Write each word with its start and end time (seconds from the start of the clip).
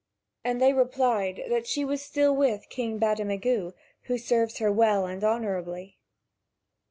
And 0.43 0.59
they 0.59 0.73
replied 0.73 1.43
that 1.49 1.67
she 1.67 1.83
is 1.83 2.01
still 2.01 2.35
with 2.35 2.69
King 2.69 2.99
Bademagu, 2.99 3.73
who 4.05 4.17
serves 4.17 4.57
her 4.57 4.71
well 4.71 5.05
and 5.05 5.23
honourably. 5.23 5.99